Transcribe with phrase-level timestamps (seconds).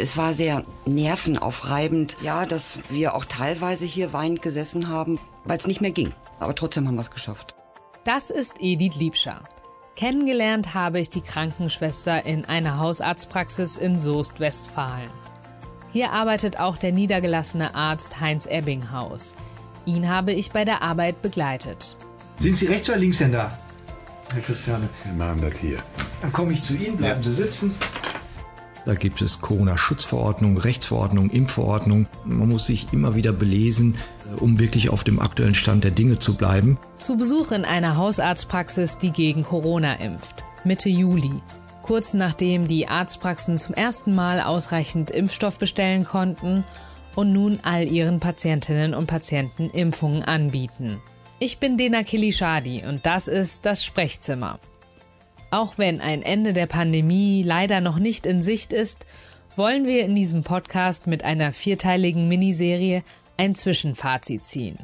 [0.00, 5.66] Es war sehr nervenaufreibend, ja, dass wir auch teilweise hier weinend gesessen haben, weil es
[5.66, 6.12] nicht mehr ging.
[6.38, 7.56] Aber trotzdem haben wir es geschafft.
[8.04, 9.40] Das ist Edith Liebscher.
[9.96, 15.10] Kennengelernt habe ich die Krankenschwester in einer Hausarztpraxis in Soest, Westfalen.
[15.92, 19.34] Hier arbeitet auch der niedergelassene Arzt Heinz Ebbinghaus.
[19.84, 21.96] Ihn habe ich bei der Arbeit begleitet.
[22.38, 23.58] Sind Sie Rechts- oder Linkshänder,
[24.32, 24.88] Herr Christiane?
[25.04, 25.82] Wir machen das hier.
[26.22, 27.28] Dann komme ich zu Ihnen, bleiben Ja.
[27.30, 27.74] Sie sitzen.
[28.88, 32.06] Da gibt es Corona-Schutzverordnung, Rechtsverordnung, Impfverordnung.
[32.24, 36.18] Man muss sich immer wieder belesen, äh, um wirklich auf dem aktuellen Stand der Dinge
[36.18, 36.78] zu bleiben.
[36.96, 40.42] Zu Besuch in einer Hausarztpraxis, die gegen Corona impft.
[40.64, 41.32] Mitte Juli.
[41.82, 46.64] Kurz nachdem die Arztpraxen zum ersten Mal ausreichend Impfstoff bestellen konnten
[47.14, 51.02] und nun all ihren Patientinnen und Patienten Impfungen anbieten.
[51.40, 54.58] Ich bin Dena Kilishadi und das ist das Sprechzimmer.
[55.50, 59.06] Auch wenn ein Ende der Pandemie leider noch nicht in Sicht ist,
[59.56, 63.02] wollen wir in diesem Podcast mit einer vierteiligen Miniserie
[63.38, 64.78] ein Zwischenfazit ziehen.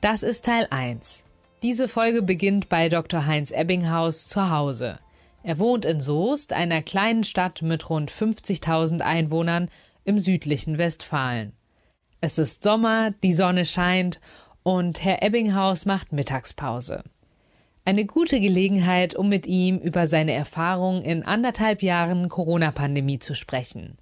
[0.00, 1.26] Das ist Teil 1.
[1.62, 3.26] Diese Folge beginnt bei Dr.
[3.26, 4.98] Heinz Ebbinghaus zu Hause.
[5.42, 9.70] Er wohnt in Soest, einer kleinen Stadt mit rund 50.000 Einwohnern
[10.04, 11.52] im südlichen Westfalen.
[12.20, 14.20] Es ist Sommer, die Sonne scheint
[14.62, 17.04] und Herr Ebbinghaus macht Mittagspause.
[17.90, 23.96] Eine gute Gelegenheit, um mit ihm über seine Erfahrung in anderthalb Jahren Corona-Pandemie zu sprechen.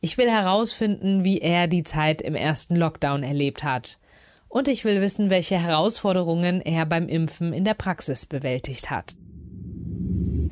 [0.00, 4.00] Ich will herausfinden, wie er die Zeit im ersten Lockdown erlebt hat.
[4.48, 9.14] Und ich will wissen, welche Herausforderungen er beim Impfen in der Praxis bewältigt hat.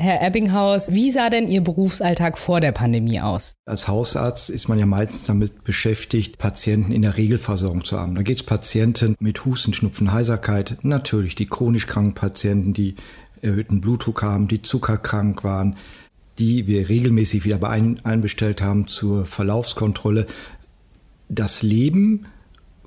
[0.02, 3.52] Herr Ebbinghaus, wie sah denn Ihr Berufsalltag vor der Pandemie aus?
[3.66, 8.16] Als Hausarzt ist man ja meistens damit beschäftigt, Patienten in der Regelversorgung zu haben.
[8.16, 12.96] Da geht es Patienten mit Husten, Schnupfen, Heiserkeit, natürlich die chronisch kranken Patienten, die
[13.42, 15.76] erhöhten Blutdruck haben, die zuckerkrank waren,
[16.36, 20.26] die wir regelmäßig wieder ein, einbestellt haben zur Verlaufskontrolle.
[21.28, 22.26] Das Leben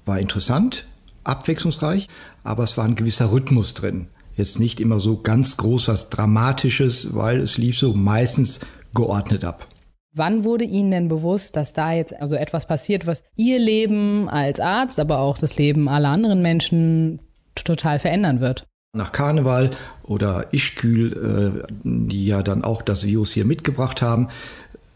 [0.04, 0.86] war interessant,
[1.24, 2.10] abwechslungsreich,
[2.44, 4.10] aber es war ein gewisser Rhythmus drin.
[4.36, 8.60] Jetzt nicht immer so ganz groß was Dramatisches, weil es lief so meistens
[8.94, 9.68] geordnet ab.
[10.14, 14.60] Wann wurde Ihnen denn bewusst, dass da jetzt also etwas passiert, was Ihr Leben als
[14.60, 17.20] Arzt, aber auch das Leben aller anderen Menschen
[17.56, 18.66] total verändern wird?
[18.94, 19.72] Nach Karneval
[20.04, 24.30] oder Ischkühl, äh, die ja dann auch das Virus hier mitgebracht haben.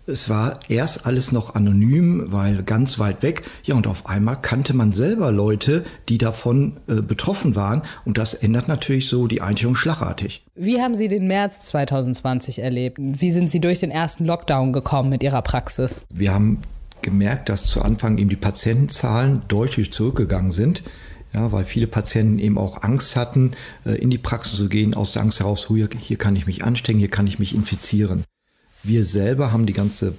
[0.09, 3.43] Es war erst alles noch anonym, weil ganz weit weg.
[3.63, 7.83] Ja, und auf einmal kannte man selber Leute, die davon äh, betroffen waren.
[8.05, 10.43] Und das ändert natürlich so die Einstellung schlagartig.
[10.55, 12.97] Wie haben Sie den März 2020 erlebt?
[12.99, 16.05] Wie sind Sie durch den ersten Lockdown gekommen mit Ihrer Praxis?
[16.09, 16.61] Wir haben
[17.03, 20.83] gemerkt, dass zu Anfang eben die Patientenzahlen deutlich zurückgegangen sind.
[21.33, 23.51] Ja, weil viele Patienten eben auch Angst hatten,
[23.85, 26.63] äh, in die Praxis zu gehen, aus der Angst heraus, hier, hier kann ich mich
[26.63, 28.23] anstecken, hier kann ich mich infizieren.
[28.83, 30.13] Wir selber haben die ganze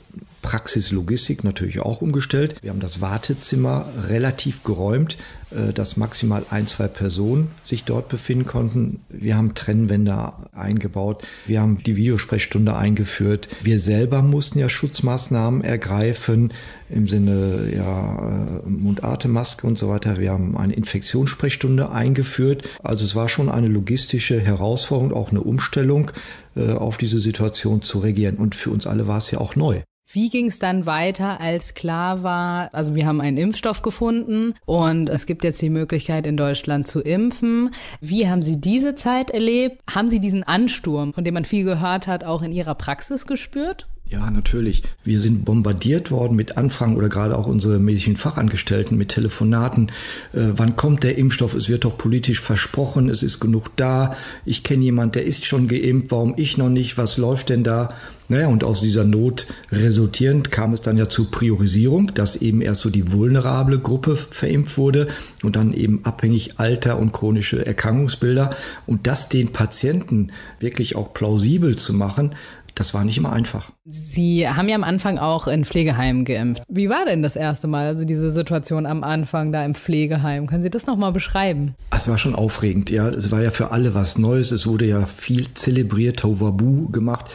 [0.51, 2.57] Praxislogistik natürlich auch umgestellt.
[2.61, 5.17] Wir haben das Wartezimmer relativ geräumt,
[5.53, 8.99] äh, dass maximal ein, zwei Personen sich dort befinden konnten.
[9.11, 11.25] Wir haben Trennwände eingebaut.
[11.47, 13.49] Wir haben die Videosprechstunde eingeführt.
[13.63, 16.53] Wir selber mussten ja Schutzmaßnahmen ergreifen
[16.89, 20.19] im Sinne ja, Mund-Atemmaske und so weiter.
[20.19, 22.69] Wir haben eine Infektionssprechstunde eingeführt.
[22.83, 26.11] Also es war schon eine logistische Herausforderung, auch eine Umstellung
[26.57, 28.35] äh, auf diese Situation zu reagieren.
[28.35, 29.83] Und für uns alle war es ja auch neu.
[30.13, 35.09] Wie ging es dann weiter, als klar war, also wir haben einen Impfstoff gefunden und
[35.09, 37.71] es gibt jetzt die Möglichkeit in Deutschland zu impfen.
[38.01, 39.81] Wie haben Sie diese Zeit erlebt?
[39.89, 43.87] Haben Sie diesen Ansturm, von dem man viel gehört hat, auch in Ihrer Praxis gespürt?
[44.09, 44.83] Ja, natürlich.
[45.05, 49.93] Wir sind bombardiert worden mit Anfragen oder gerade auch unsere medizinischen Fachangestellten mit Telefonaten.
[50.33, 51.55] Äh, wann kommt der Impfstoff?
[51.55, 54.17] Es wird doch politisch versprochen, es ist genug da.
[54.45, 56.99] Ich kenne jemand, der ist schon geimpft, warum ich noch nicht?
[56.99, 57.95] Was läuft denn da?
[58.31, 62.81] Naja, und aus dieser Not resultierend kam es dann ja zur Priorisierung, dass eben erst
[62.81, 65.09] so die vulnerable Gruppe verimpft wurde
[65.43, 68.55] und dann eben abhängig Alter und chronische Erkrankungsbilder.
[68.87, 70.31] Und das den Patienten
[70.61, 72.37] wirklich auch plausibel zu machen,
[72.75, 73.73] das war nicht immer einfach.
[73.85, 76.63] Sie haben ja am Anfang auch in Pflegeheimen geimpft.
[76.69, 80.47] Wie war denn das erste Mal, also diese Situation am Anfang da im Pflegeheim?
[80.47, 81.75] Können Sie das nochmal beschreiben?
[81.91, 83.09] Es war schon aufregend, ja.
[83.09, 84.51] Es war ja für alle was Neues.
[84.51, 87.27] Es wurde ja viel zelebriert, Tauwabu gemacht.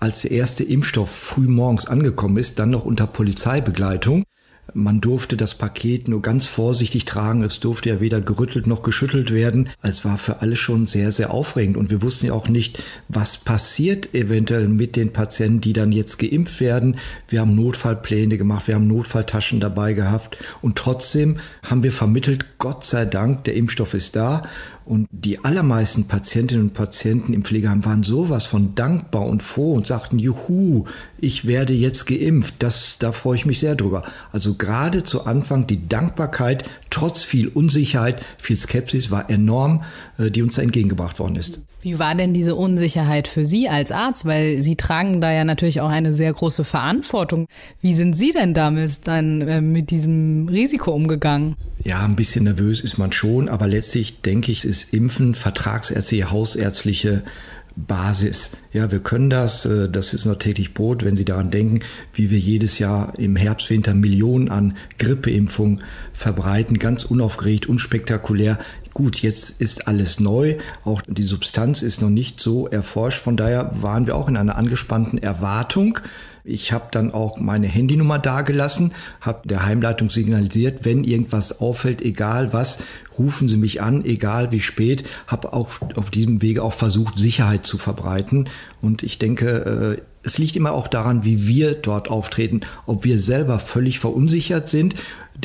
[0.00, 4.24] Als der erste Impfstoff früh morgens angekommen ist, dann noch unter Polizeibegleitung.
[4.72, 7.42] Man durfte das Paket nur ganz vorsichtig tragen.
[7.42, 9.68] Es durfte ja weder gerüttelt noch geschüttelt werden.
[9.82, 11.76] Es war für alle schon sehr, sehr aufregend.
[11.76, 16.18] Und wir wussten ja auch nicht, was passiert eventuell mit den Patienten, die dann jetzt
[16.18, 16.96] geimpft werden.
[17.28, 20.38] Wir haben Notfallpläne gemacht, wir haben Notfalltaschen dabei gehabt.
[20.62, 24.48] Und trotzdem haben wir vermittelt, Gott sei Dank, der Impfstoff ist da.
[24.84, 29.86] Und die allermeisten Patientinnen und Patienten im Pflegeheim waren sowas von dankbar und froh und
[29.86, 30.84] sagten, juhu,
[31.18, 32.54] ich werde jetzt geimpft.
[32.58, 34.04] Das, da freue ich mich sehr drüber.
[34.32, 39.84] Also gerade zu Anfang die Dankbarkeit, trotz viel Unsicherheit, viel Skepsis war enorm,
[40.18, 41.60] äh, die uns da entgegengebracht worden ist.
[41.82, 44.26] Wie war denn diese Unsicherheit für Sie als Arzt?
[44.26, 47.46] Weil Sie tragen da ja natürlich auch eine sehr große Verantwortung.
[47.80, 51.56] Wie sind Sie denn damals dann äh, mit diesem Risiko umgegangen?
[51.82, 57.22] Ja, ein bisschen nervös ist man schon, aber letztlich denke ich, ist Impfen vertragsärztliche, hausärztliche
[57.76, 58.58] Basis.
[58.72, 61.80] Ja, wir können das, äh, das ist noch täglich Brot, wenn Sie daran denken,
[62.12, 65.82] wie wir jedes Jahr im Herbst, Winter Millionen an Grippeimpfungen
[66.12, 68.58] verbreiten, ganz unaufgeregt, unspektakulär.
[68.92, 73.70] Gut, jetzt ist alles neu, auch die Substanz ist noch nicht so erforscht, von daher
[73.80, 76.00] waren wir auch in einer angespannten Erwartung.
[76.42, 82.52] Ich habe dann auch meine Handynummer dagelassen, habe der Heimleitung signalisiert, wenn irgendwas auffällt, egal
[82.52, 82.78] was,
[83.18, 85.04] rufen Sie mich an, egal wie spät.
[85.26, 88.48] Habe auch auf diesem Wege auch versucht, Sicherheit zu verbreiten.
[88.80, 93.18] Und ich denke, äh, es liegt immer auch daran, wie wir dort auftreten, ob wir
[93.18, 94.94] selber völlig verunsichert sind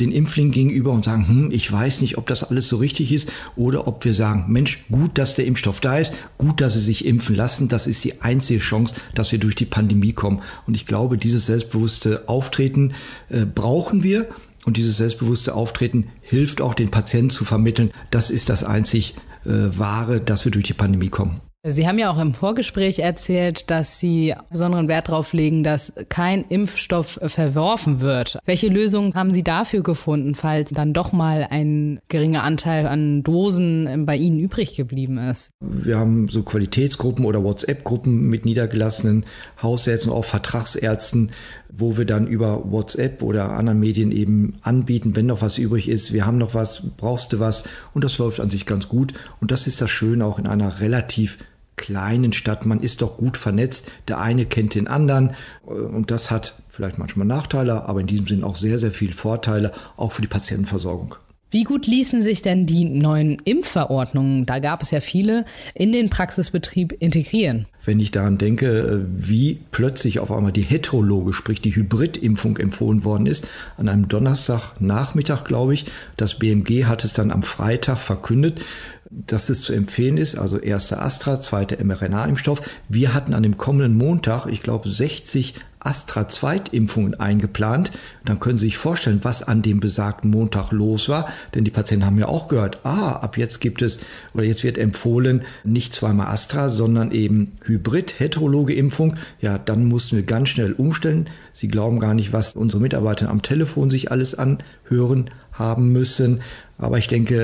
[0.00, 3.30] den Impfling gegenüber und sagen, hm, ich weiß nicht, ob das alles so richtig ist,
[3.56, 7.04] oder ob wir sagen, Mensch, gut, dass der Impfstoff da ist, gut, dass sie sich
[7.04, 10.42] impfen lassen, das ist die einzige Chance, dass wir durch die Pandemie kommen.
[10.66, 12.92] Und ich glaube, dieses selbstbewusste Auftreten
[13.28, 14.26] äh, brauchen wir.
[14.64, 19.14] Und dieses selbstbewusste Auftreten hilft auch den Patienten zu vermitteln, das ist das einzig
[19.44, 21.40] äh, Wahre, dass wir durch die Pandemie kommen.
[21.68, 26.44] Sie haben ja auch im Vorgespräch erzählt, dass Sie besonderen Wert darauf legen, dass kein
[26.44, 28.38] Impfstoff verworfen wird.
[28.44, 34.06] Welche Lösungen haben Sie dafür gefunden, falls dann doch mal ein geringer Anteil an Dosen
[34.06, 35.50] bei Ihnen übrig geblieben ist?
[35.58, 39.24] Wir haben so Qualitätsgruppen oder WhatsApp-Gruppen mit niedergelassenen
[39.60, 41.32] Hausärzten, auch Vertragsärzten,
[41.68, 46.12] wo wir dann über WhatsApp oder anderen Medien eben anbieten, wenn noch was übrig ist,
[46.12, 49.50] wir haben noch was, brauchst du was und das läuft an sich ganz gut und
[49.50, 51.38] das ist das Schöne auch in einer relativ
[51.76, 52.66] kleinen Stadt.
[52.66, 53.90] Man ist doch gut vernetzt.
[54.08, 55.34] Der eine kennt den anderen.
[55.64, 59.72] Und das hat vielleicht manchmal Nachteile, aber in diesem Sinn auch sehr, sehr viele Vorteile,
[59.96, 61.16] auch für die Patientenversorgung.
[61.48, 65.44] Wie gut ließen sich denn die neuen Impfverordnungen, da gab es ja viele,
[65.74, 67.66] in den Praxisbetrieb integrieren?
[67.84, 73.26] Wenn ich daran denke, wie plötzlich auf einmal die Heterologe, sprich die Hybridimpfung empfohlen worden
[73.26, 73.46] ist,
[73.76, 75.84] an einem Donnerstagnachmittag, glaube ich,
[76.16, 78.62] das BMG hat es dann am Freitag verkündet,
[79.10, 82.62] dass es zu empfehlen ist, also erster Astra, zweiter mRNA-Impfstoff.
[82.88, 85.54] Wir hatten an dem kommenden Montag, ich glaube, 60
[85.86, 87.92] Astra-Zweitimpfungen eingeplant.
[88.24, 91.28] Dann können Sie sich vorstellen, was an dem besagten Montag los war.
[91.54, 94.00] Denn die Patienten haben ja auch gehört, ah, ab jetzt gibt es
[94.34, 99.14] oder jetzt wird empfohlen, nicht zweimal Astra, sondern eben Hybrid, heterologe Impfung.
[99.40, 101.30] Ja, dann mussten wir ganz schnell umstellen.
[101.52, 106.40] Sie glauben gar nicht, was unsere Mitarbeiter am Telefon sich alles anhören haben müssen.
[106.78, 107.36] Aber ich denke,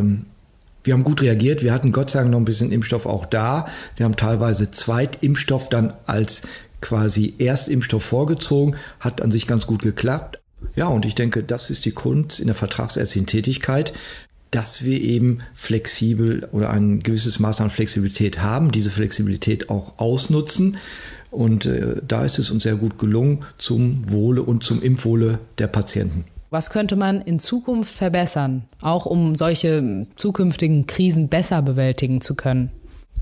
[0.00, 0.26] ähm,
[0.84, 1.62] wir haben gut reagiert.
[1.62, 3.68] Wir hatten Gott sei Dank noch ein bisschen Impfstoff auch da.
[3.96, 6.42] Wir haben teilweise Zweitimpfstoff dann als
[6.80, 8.76] quasi Erstimpfstoff vorgezogen.
[9.00, 10.40] Hat an sich ganz gut geklappt.
[10.74, 13.92] Ja, und ich denke, das ist die Kunst in der vertragsärztlichen Tätigkeit,
[14.50, 20.76] dass wir eben flexibel oder ein gewisses Maß an Flexibilität haben, diese Flexibilität auch ausnutzen.
[21.30, 25.68] Und äh, da ist es uns sehr gut gelungen zum Wohle und zum Impfwohle der
[25.68, 26.24] Patienten.
[26.52, 32.70] Was könnte man in Zukunft verbessern, auch um solche zukünftigen Krisen besser bewältigen zu können?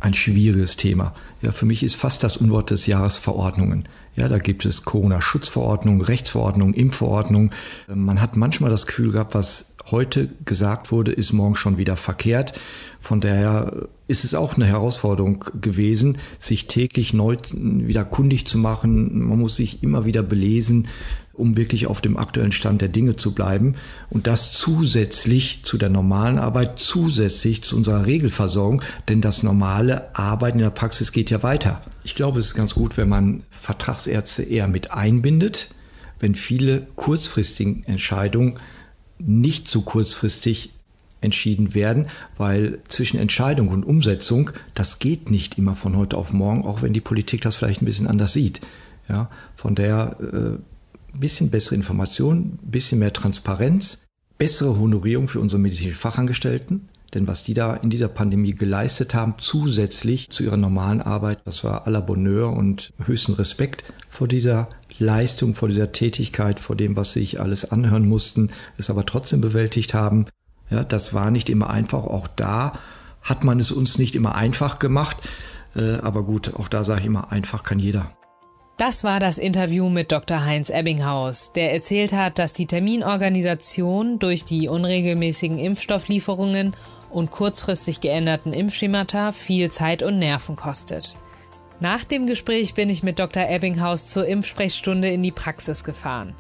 [0.01, 1.15] Ein schwieriges Thema.
[1.41, 3.85] Ja, für mich ist fast das Unwort des Jahres Verordnungen.
[4.17, 7.53] Ja, da gibt es Corona-Schutzverordnung, Rechtsverordnung, Impfverordnung.
[7.87, 12.59] Man hat manchmal das Gefühl gehabt, was heute gesagt wurde, ist morgen schon wieder verkehrt.
[12.99, 19.25] Von daher ist es auch eine Herausforderung gewesen, sich täglich neu wieder kundig zu machen.
[19.29, 20.89] Man muss sich immer wieder belesen
[21.41, 23.75] um wirklich auf dem aktuellen Stand der Dinge zu bleiben.
[24.11, 30.59] Und das zusätzlich zu der normalen Arbeit, zusätzlich zu unserer Regelversorgung, denn das normale Arbeiten
[30.59, 31.83] in der Praxis geht ja weiter.
[32.05, 35.69] Ich glaube, es ist ganz gut, wenn man Vertragsärzte eher mit einbindet,
[36.19, 38.59] wenn viele kurzfristigen Entscheidungen
[39.19, 40.71] nicht zu kurzfristig
[41.21, 42.07] entschieden werden,
[42.37, 46.93] weil zwischen Entscheidung und Umsetzung, das geht nicht immer von heute auf morgen, auch wenn
[46.93, 48.61] die Politik das vielleicht ein bisschen anders sieht.
[49.09, 50.59] Ja, von der äh,
[51.19, 54.05] bisschen bessere Informationen, ein bisschen mehr Transparenz,
[54.39, 56.89] bessere Honorierung für unsere medizinischen Fachangestellten.
[57.15, 61.65] Denn was die da in dieser Pandemie geleistet haben, zusätzlich zu ihrer normalen Arbeit, das
[61.65, 67.13] war la Bonheur und höchsten Respekt vor dieser Leistung, vor dieser Tätigkeit, vor dem, was
[67.13, 70.27] sie sich alles anhören mussten, es aber trotzdem bewältigt haben.
[70.71, 72.05] Ja, das war nicht immer einfach.
[72.05, 72.79] Auch da
[73.23, 75.17] hat man es uns nicht immer einfach gemacht.
[75.75, 78.13] Äh, aber gut, auch da sage ich immer, einfach kann jeder.
[78.81, 80.43] Das war das Interview mit Dr.
[80.43, 86.75] Heinz Ebbinghaus, der erzählt hat, dass die Terminorganisation durch die unregelmäßigen Impfstofflieferungen
[87.11, 91.19] und kurzfristig geänderten Impfschemata viel Zeit und Nerven kostet.
[91.81, 93.51] Nach dem Gespräch bin ich mit Dr.
[93.51, 96.35] Ebbinghaus zur Impfsprechstunde in die Praxis gefahren.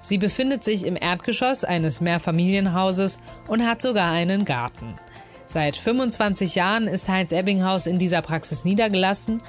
[0.00, 4.94] Sie befindet sich im Erdgeschoss eines Mehrfamilienhauses und hat sogar einen Garten.
[5.44, 9.42] Seit 25 Jahren ist Heinz Ebbinghaus in dieser Praxis niedergelassen.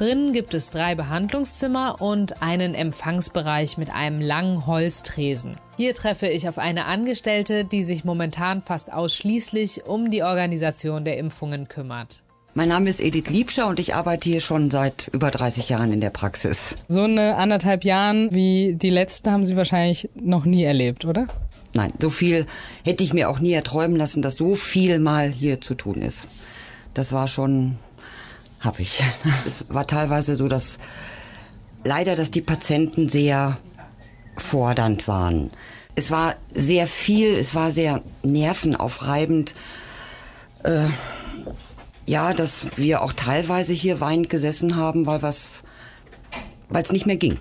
[0.00, 5.58] Drinnen gibt es drei Behandlungszimmer und einen Empfangsbereich mit einem langen Holztresen.
[5.76, 11.18] Hier treffe ich auf eine Angestellte, die sich momentan fast ausschließlich um die Organisation der
[11.18, 12.22] Impfungen kümmert.
[12.54, 16.00] Mein Name ist Edith Liebscher und ich arbeite hier schon seit über 30 Jahren in
[16.00, 16.78] der Praxis.
[16.88, 21.26] So eine anderthalb Jahren wie die letzten haben Sie wahrscheinlich noch nie erlebt, oder?
[21.74, 22.46] Nein, so viel
[22.84, 26.26] hätte ich mir auch nie erträumen lassen, dass so viel mal hier zu tun ist.
[26.94, 27.76] Das war schon,
[28.60, 29.02] hab ich.
[29.46, 30.78] Es war teilweise so, dass
[31.84, 33.58] leider, dass die Patienten sehr
[34.36, 35.50] fordernd waren.
[35.94, 39.54] Es war sehr viel, es war sehr nervenaufreibend.
[40.62, 40.88] Äh,
[42.06, 45.62] ja, dass wir auch teilweise hier weinend gesessen haben, weil was,
[46.68, 47.38] weil es nicht mehr ging.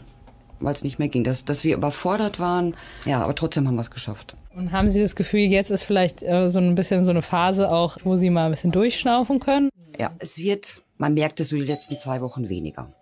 [0.59, 2.75] Weil es nicht mehr ging, dass, dass wir überfordert waren.
[3.05, 4.35] Ja, aber trotzdem haben wir es geschafft.
[4.55, 7.71] Und haben Sie das Gefühl, jetzt ist vielleicht äh, so ein bisschen so eine Phase
[7.71, 9.69] auch, wo Sie mal ein bisschen durchschnaufen können?
[9.97, 12.93] Ja, es wird, man merkt es so die letzten zwei Wochen weniger.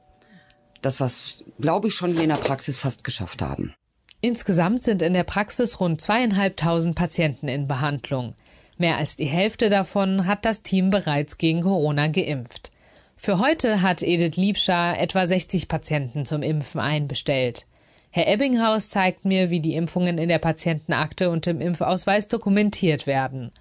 [0.81, 3.73] Das, was, glaube ich, schon hier in der Praxis fast geschafft haben.
[4.21, 8.35] Insgesamt sind in der Praxis rund zweieinhalbtausend Patienten in Behandlung.
[8.77, 12.71] Mehr als die Hälfte davon hat das Team bereits gegen Corona geimpft.
[13.15, 17.65] Für heute hat Edith Liebscher etwa 60 Patienten zum Impfen einbestellt.
[18.11, 23.51] Herr Ebbinghaus zeigt mir, wie die Impfungen in der Patientenakte und im Impfausweis dokumentiert werden.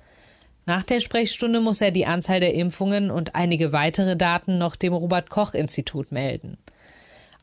[0.69, 4.93] Nach der Sprechstunde muss er die Anzahl der Impfungen und einige weitere Daten noch dem
[4.93, 6.59] Robert Koch Institut melden.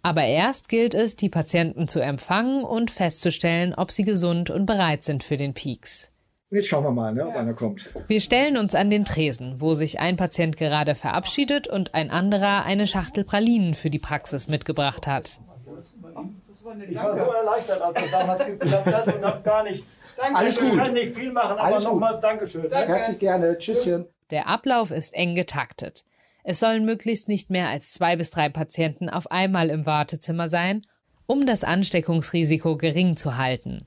[0.02, 5.06] Aber erst gilt es, die Patienten zu empfangen und festzustellen, ob sie gesund und bereit
[5.06, 6.12] sind für den Peaks.
[6.52, 7.90] Jetzt schauen wir mal, ne, ob einer kommt.
[8.08, 12.66] Wir stellen uns an den Tresen, wo sich ein Patient gerade verabschiedet und ein anderer
[12.66, 15.40] eine Schachtel Pralinen für die Praxis mitgebracht hat.
[15.82, 19.84] Ich war so erleichtert, als das damals geklappt hat und habe gar nicht.
[20.18, 20.36] Danke.
[20.36, 20.72] Alles gut.
[20.76, 22.70] Wir können nicht viel machen, aber nochmal Dankeschön.
[22.70, 22.94] Danke.
[22.94, 23.58] Herzlich gerne.
[23.58, 24.06] Tschüsschen.
[24.32, 26.06] Der Ablauf ist eng getaktet.
[26.44, 30.82] Es sollen möglichst nicht mehr als zwei bis drei Patienten auf einmal im Wartezimmer sein,
[31.26, 33.86] um das Ansteckungsrisiko gering zu halten.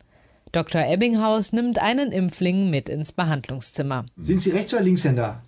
[0.53, 0.81] Dr.
[0.87, 4.07] Ebbinghaus nimmt einen Impfling mit ins Behandlungszimmer.
[4.17, 5.43] Sind Sie Rechts- oder Linkshänder,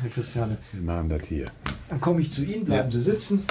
[0.00, 0.56] Herr Christiane?
[0.72, 1.50] Wir machen das hier.
[1.90, 2.90] Dann komme ich zu Ihnen, bleiben Ja.
[2.90, 3.44] Sie sitzen.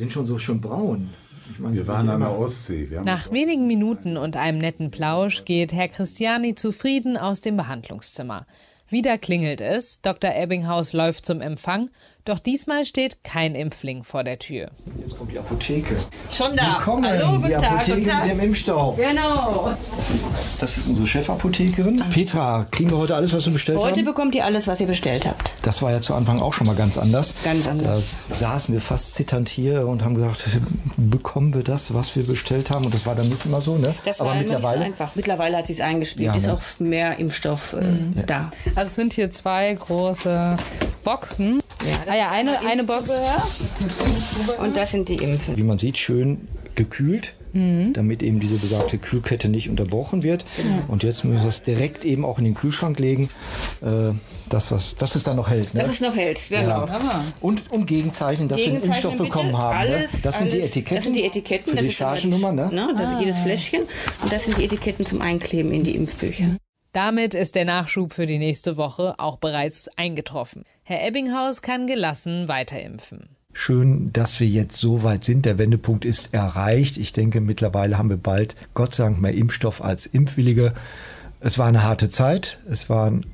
[0.00, 1.10] Sind schon so schon braun.
[1.52, 2.88] Ich meine, Wir waren an der Ostsee.
[2.88, 7.58] Wir haben Nach wenigen Minuten und einem netten Plausch geht Herr Christiani zufrieden aus dem
[7.58, 8.46] Behandlungszimmer.
[8.88, 10.34] Wieder klingelt es, Dr.
[10.34, 11.90] Ebbinghaus läuft zum Empfang,
[12.24, 14.70] doch diesmal steht kein Impfling vor der Tür.
[14.98, 15.96] Jetzt kommt die Apotheke.
[16.30, 16.76] Schon da.
[16.76, 18.22] Willkommen, Hallo, guten die Tag, Apotheke guten Tag.
[18.26, 18.96] mit dem Impfstoff.
[18.96, 19.74] Genau.
[19.96, 20.28] Das ist,
[20.60, 22.02] das ist unsere Chefapothekerin.
[22.10, 24.04] Petra, kriegen wir heute alles, was wir bestellt Heute haben?
[24.04, 25.52] bekommt ihr alles, was ihr bestellt habt.
[25.62, 27.34] Das war ja zu Anfang auch schon mal ganz anders.
[27.42, 28.14] Ganz anders.
[28.28, 30.46] Da saßen wir fast zitternd hier und haben gesagt,
[30.96, 32.84] bekommen wir das, was wir bestellt haben?
[32.84, 33.94] Und das war dann nicht immer so, ne?
[34.04, 34.84] Das Aber war nicht so mittlerweile.
[34.84, 35.14] einfach.
[35.14, 36.26] Mittlerweile hat sich eingespielt.
[36.28, 36.54] Ja, ist ne?
[36.54, 37.82] auch mehr Impfstoff äh,
[38.26, 38.50] da.
[38.74, 40.56] Also es sind hier zwei große
[41.02, 41.62] Boxen.
[42.10, 43.10] Ah ja, eine, eine Box.
[44.60, 45.56] Und das sind die Impfen.
[45.56, 47.94] wie man sieht, schön gekühlt, Mhm.
[47.94, 50.44] damit eben diese besagte Kühlkette nicht unterbrochen wird.
[50.56, 50.84] Genau.
[50.86, 53.28] Und jetzt müssen wir es direkt eben auch in den Kühlschrank legen,
[53.82, 54.12] äh,
[54.48, 55.74] das, was, dass es dann noch hält.
[55.74, 55.80] Ne?
[55.80, 56.38] Dass es noch hält.
[56.48, 56.88] Genau.
[57.40, 59.24] Und, und gegenzeichnen, dass wir den Impfstoff bitte.
[59.24, 59.76] bekommen haben.
[59.76, 60.18] Alles, ne?
[60.22, 60.94] Das sind die alles- Etiketten.
[60.96, 61.70] Das sind die Etiketten.
[61.70, 62.68] Für das die Chargennummer, ne?
[62.72, 62.94] ne?
[62.96, 63.82] Das ist jedes Fläschchen.
[64.22, 66.44] Und das sind die Etiketten zum Einkleben in die Impfbücher.
[66.92, 70.64] Damit ist der Nachschub für die nächste Woche auch bereits eingetroffen.
[70.82, 73.36] Herr Ebbinghaus kann gelassen weterimpfen.
[73.52, 75.46] Schön, dass wir jetzt so weit sind.
[75.46, 76.96] Der Wendepunkt ist erreicht.
[76.98, 80.72] Ich denke, mittlerweile haben wir bald, Gott sei Dank, mehr Impfstoff als Impfwillige.
[81.40, 82.58] Es war eine harte Zeit.
[82.68, 83.24] Es waren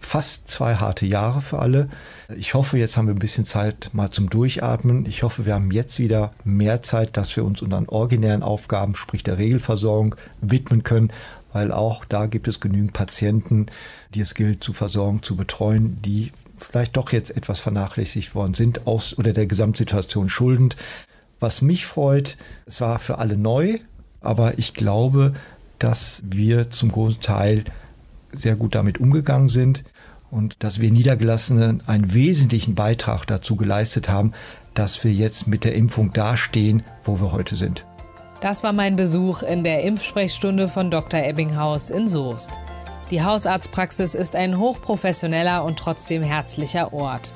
[0.00, 1.88] fast zwei harte Jahre für alle.
[2.36, 5.06] Ich hoffe, jetzt haben wir ein bisschen Zeit mal zum Durchatmen.
[5.06, 9.22] Ich hoffe, wir haben jetzt wieder mehr Zeit, dass wir uns unseren originären Aufgaben, sprich
[9.22, 11.12] der Regelversorgung, widmen können,
[11.52, 13.66] weil auch da gibt es genügend Patienten,
[14.14, 18.86] die es gilt zu versorgen, zu betreuen, die vielleicht doch jetzt etwas vernachlässigt worden sind,
[18.86, 20.76] aus oder der Gesamtsituation schuldend.
[21.40, 22.36] Was mich freut,
[22.66, 23.78] es war für alle neu,
[24.20, 25.34] aber ich glaube,
[25.78, 27.64] dass wir zum großen Teil
[28.32, 29.84] sehr gut damit umgegangen sind
[30.30, 34.32] und dass wir Niedergelassenen einen wesentlichen Beitrag dazu geleistet haben,
[34.74, 37.86] dass wir jetzt mit der Impfung dastehen, wo wir heute sind.
[38.40, 41.20] Das war mein Besuch in der Impfsprechstunde von Dr.
[41.20, 42.52] Ebbinghaus in Soest.
[43.10, 47.32] Die Hausarztpraxis ist ein hochprofessioneller und trotzdem herzlicher Ort.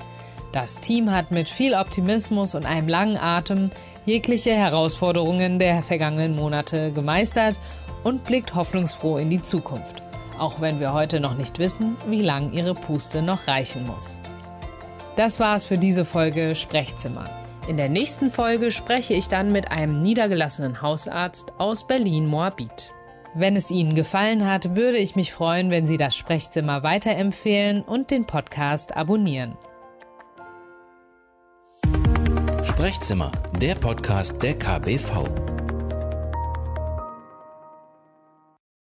[0.53, 3.71] Das Team hat mit viel Optimismus und einem langen Atem
[4.05, 7.59] jegliche Herausforderungen der vergangenen Monate gemeistert
[8.05, 10.03] und blickt hoffnungsfroh in die Zukunft.
[10.39, 14.21] auch wenn wir heute noch nicht wissen, wie lang ihre Puste noch reichen muss.
[15.17, 17.42] Das war's für diese Folge Sprechzimmer.
[17.69, 22.91] In der nächsten Folge spreche ich dann mit einem niedergelassenen Hausarzt aus Berlin-Moabit.
[23.35, 28.11] Wenn es Ihnen gefallen hat, würde ich mich freuen, wenn Sie das Sprechzimmer weiterempfehlen und
[28.11, 29.57] den Podcast abonnieren.
[32.65, 35.52] Sprechzimmer, der Podcast der KBV.